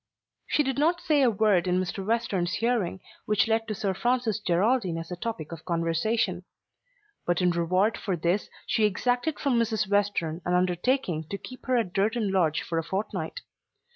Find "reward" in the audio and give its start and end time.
7.51-7.99